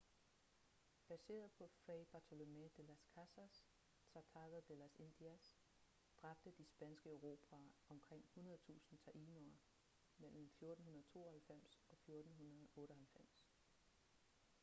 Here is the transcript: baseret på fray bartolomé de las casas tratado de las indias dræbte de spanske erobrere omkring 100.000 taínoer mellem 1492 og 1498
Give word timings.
baseret 1.07 1.51
på 1.51 1.67
fray 1.67 2.03
bartolomé 2.13 2.69
de 2.77 2.83
las 2.83 3.05
casas 3.15 3.65
tratado 4.13 4.61
de 4.69 4.75
las 4.75 4.95
indias 4.99 5.55
dræbte 6.21 6.51
de 6.51 6.65
spanske 6.65 7.09
erobrere 7.09 7.69
omkring 7.89 8.25
100.000 8.35 8.97
taínoer 9.07 9.53
mellem 10.17 10.43
1492 10.45 11.83
og 11.89 11.97
1498 12.07 13.27